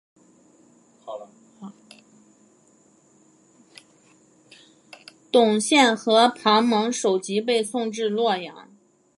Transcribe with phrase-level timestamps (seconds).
[5.31, 8.67] 董宪和庞萌首级被送至洛阳。